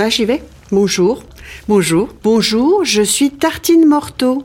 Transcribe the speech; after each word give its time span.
Ah, 0.00 0.08
j'y 0.08 0.24
vais. 0.24 0.40
Bonjour. 0.70 1.24
Bonjour. 1.66 2.08
Bonjour, 2.22 2.84
je 2.84 3.02
suis 3.02 3.32
Tartine 3.32 3.84
Morteau. 3.84 4.44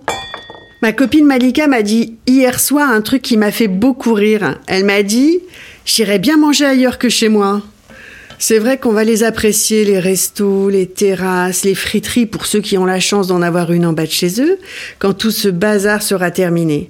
Ma 0.82 0.94
copine 0.94 1.28
Malika 1.28 1.68
m'a 1.68 1.84
dit 1.84 2.18
hier 2.26 2.60
soir 2.60 2.90
un 2.90 3.02
truc 3.02 3.22
qui 3.22 3.38
m'a 3.38 3.52
fait 3.52 3.68
beaucoup 3.68 4.16
rire. 4.16 4.60
Elle 4.66 4.84
m'a 4.84 5.04
dit 5.04 5.42
J'irai 5.86 6.18
bien 6.18 6.38
manger 6.38 6.66
ailleurs 6.66 6.98
que 6.98 7.08
chez 7.08 7.30
moi. 7.30 7.62
C'est 8.40 8.60
vrai 8.60 8.78
qu'on 8.78 8.92
va 8.92 9.04
les 9.04 9.24
apprécier, 9.24 9.86
les 9.86 10.00
restos, 10.00 10.70
les 10.70 10.88
terrasses, 10.88 11.64
les 11.64 11.76
friteries 11.76 12.26
pour 12.26 12.46
ceux 12.46 12.60
qui 12.60 12.78
ont 12.78 12.86
la 12.86 13.00
chance 13.00 13.28
d'en 13.28 13.42
avoir 13.42 13.72
une 13.72 13.86
en 13.86 13.94
bas 13.94 14.06
de 14.06 14.12
chez 14.12 14.42
eux, 14.42 14.58
quand 15.00 15.14
tout 15.14 15.32
ce 15.32 15.48
bazar 15.48 16.02
sera 16.02 16.32
terminé. 16.32 16.90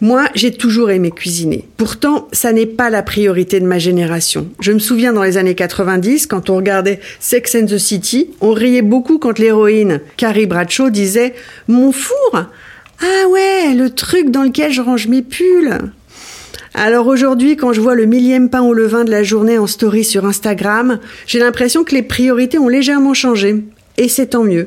Moi, 0.00 0.26
j'ai 0.34 0.52
toujours 0.52 0.90
aimé 0.90 1.10
cuisiner. 1.10 1.66
Pourtant, 1.76 2.28
ça 2.32 2.52
n'est 2.52 2.66
pas 2.66 2.90
la 2.90 3.02
priorité 3.02 3.60
de 3.60 3.66
ma 3.66 3.78
génération. 3.78 4.48
Je 4.60 4.72
me 4.72 4.78
souviens 4.78 5.12
dans 5.12 5.22
les 5.22 5.36
années 5.36 5.54
90, 5.54 6.26
quand 6.26 6.50
on 6.50 6.56
regardait 6.56 7.00
Sex 7.20 7.54
and 7.54 7.66
the 7.66 7.78
City, 7.78 8.30
on 8.40 8.52
riait 8.52 8.82
beaucoup 8.82 9.18
quand 9.18 9.38
l'héroïne, 9.38 10.00
Carrie 10.16 10.46
Bradshaw, 10.46 10.90
disait 10.90 11.34
Mon 11.66 11.92
four 11.92 12.32
Ah 12.34 13.28
ouais, 13.30 13.74
le 13.74 13.90
truc 13.90 14.30
dans 14.30 14.44
lequel 14.44 14.72
je 14.72 14.80
range 14.80 15.08
mes 15.08 15.22
pulls. 15.22 15.78
Alors 16.80 17.08
aujourd'hui, 17.08 17.56
quand 17.56 17.72
je 17.72 17.80
vois 17.80 17.96
le 17.96 18.06
millième 18.06 18.50
pain 18.50 18.62
au 18.62 18.72
levain 18.72 19.02
de 19.02 19.10
la 19.10 19.24
journée 19.24 19.58
en 19.58 19.66
story 19.66 20.04
sur 20.04 20.24
Instagram, 20.24 21.00
j'ai 21.26 21.40
l'impression 21.40 21.82
que 21.82 21.92
les 21.92 22.04
priorités 22.04 22.56
ont 22.56 22.68
légèrement 22.68 23.14
changé. 23.14 23.64
Et 23.96 24.08
c'est 24.08 24.28
tant 24.28 24.44
mieux. 24.44 24.66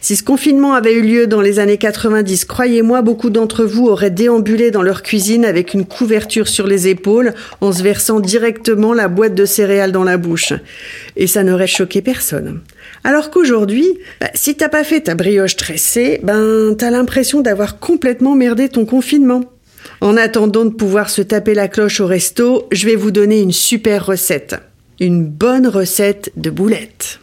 Si 0.00 0.16
ce 0.16 0.24
confinement 0.24 0.74
avait 0.74 0.94
eu 0.94 1.02
lieu 1.02 1.28
dans 1.28 1.40
les 1.40 1.60
années 1.60 1.76
90, 1.76 2.46
croyez-moi, 2.46 3.00
beaucoup 3.02 3.30
d'entre 3.30 3.64
vous 3.64 3.86
auraient 3.86 4.10
déambulé 4.10 4.72
dans 4.72 4.82
leur 4.82 5.04
cuisine 5.04 5.44
avec 5.44 5.72
une 5.72 5.84
couverture 5.84 6.48
sur 6.48 6.66
les 6.66 6.88
épaules 6.88 7.32
en 7.60 7.70
se 7.70 7.84
versant 7.84 8.18
directement 8.18 8.92
la 8.92 9.06
boîte 9.06 9.36
de 9.36 9.44
céréales 9.44 9.92
dans 9.92 10.02
la 10.02 10.16
bouche. 10.16 10.52
Et 11.14 11.28
ça 11.28 11.44
n'aurait 11.44 11.68
choqué 11.68 12.02
personne. 12.02 12.58
Alors 13.04 13.30
qu'aujourd'hui, 13.30 13.86
bah, 14.20 14.30
si 14.34 14.56
t'as 14.56 14.68
pas 14.68 14.82
fait 14.82 15.02
ta 15.02 15.14
brioche 15.14 15.54
tressée, 15.54 16.18
ben 16.24 16.74
t'as 16.76 16.90
l'impression 16.90 17.40
d'avoir 17.40 17.78
complètement 17.78 18.34
merdé 18.34 18.68
ton 18.68 18.84
confinement. 18.84 19.44
En 20.00 20.16
attendant 20.16 20.64
de 20.64 20.70
pouvoir 20.70 21.10
se 21.10 21.22
taper 21.22 21.54
la 21.54 21.68
cloche 21.68 22.00
au 22.00 22.06
resto, 22.06 22.66
je 22.72 22.86
vais 22.86 22.96
vous 22.96 23.10
donner 23.10 23.40
une 23.40 23.52
super 23.52 24.06
recette. 24.06 24.56
Une 25.00 25.26
bonne 25.26 25.66
recette 25.66 26.32
de 26.36 26.50
boulettes. 26.50 27.20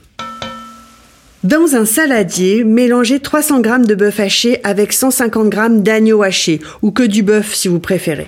Dans 1.44 1.75
un 1.75 1.86
saladier, 1.86 2.64
mélangez 2.64 3.20
300 3.20 3.64
g 3.64 3.70
de 3.86 3.95
bœuf 3.95 4.20
haché 4.20 4.59
avec 4.64 4.94
150 4.94 5.53
g 5.53 5.59
d'agneau 5.81 6.23
haché, 6.23 6.61
ou 6.81 6.92
que 6.92 7.03
du 7.03 7.22
bœuf 7.22 7.53
si 7.53 7.67
vous 7.67 7.80
préférez. 7.80 8.28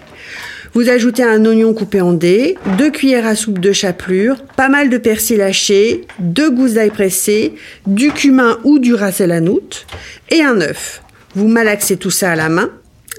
Vous 0.74 0.90
ajoutez 0.90 1.24
un 1.24 1.46
oignon 1.46 1.74
coupé 1.74 2.02
en 2.02 2.12
dés, 2.12 2.58
deux 2.78 2.92
cuillères 2.92 3.26
à 3.26 3.36
soupe 3.36 3.60
de 3.60 3.72
chapelure, 3.72 4.44
pas 4.58 4.68
mal 4.68 4.90
de 4.90 4.98
persil 4.98 5.42
haché, 5.42 6.02
deux 6.20 6.52
gousses 6.52 6.74
d'ail 6.74 6.90
pressées, 6.90 7.54
du 7.88 8.12
cumin 8.12 8.60
ou 8.66 8.80
du 8.80 8.94
ras 8.94 9.22
el 9.22 9.32
hanout 9.32 9.86
et 10.30 10.42
un 10.42 10.60
œuf. 10.60 11.02
Vous 11.34 11.48
malaxez 11.48 11.96
tout 11.96 12.12
ça 12.12 12.34
à 12.34 12.36
la 12.36 12.50
main 12.50 12.70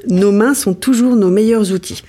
nos 0.08 0.32
mains 0.32 0.54
sont 0.54 0.74
toujours 0.74 1.16
nos 1.16 1.30
meilleurs 1.30 1.72
outils. 1.72 2.02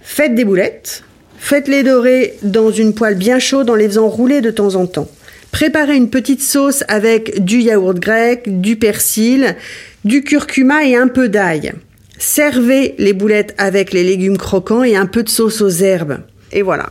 Faites 0.00 0.34
des 0.34 0.44
boulettes, 0.44 1.04
faites-les 1.38 1.82
dorer 1.82 2.34
dans 2.42 2.70
une 2.70 2.94
poêle 2.94 3.16
bien 3.16 3.38
chaude 3.38 3.70
en 3.70 3.74
les 3.74 3.88
faisant 3.88 4.08
rouler 4.08 4.40
de 4.40 4.50
temps 4.50 4.74
en 4.74 4.86
temps. 4.86 5.08
Préparez 5.50 5.96
une 5.96 6.10
petite 6.10 6.42
sauce 6.42 6.84
avec 6.88 7.44
du 7.44 7.60
yaourt 7.60 7.98
grec, 7.98 8.60
du 8.60 8.76
persil, 8.76 9.56
du 10.04 10.22
curcuma 10.22 10.84
et 10.84 10.96
un 10.96 11.08
peu 11.08 11.28
d'ail. 11.28 11.72
Servez 12.18 12.94
les 12.98 13.12
boulettes 13.12 13.54
avec 13.58 13.92
les 13.92 14.02
légumes 14.02 14.38
croquants 14.38 14.82
et 14.82 14.96
un 14.96 15.06
peu 15.06 15.22
de 15.22 15.28
sauce 15.28 15.60
aux 15.60 15.68
herbes. 15.68 16.18
Et 16.52 16.62
voilà. 16.62 16.90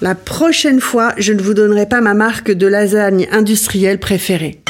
La 0.00 0.14
prochaine 0.14 0.80
fois, 0.80 1.12
je 1.18 1.32
ne 1.32 1.42
vous 1.42 1.52
donnerai 1.52 1.86
pas 1.86 2.00
ma 2.00 2.14
marque 2.14 2.50
de 2.50 2.66
lasagne 2.66 3.28
industrielle 3.30 3.98
préférée. 3.98 4.62